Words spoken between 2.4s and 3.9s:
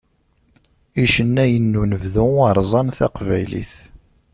rẓan taqbaylit.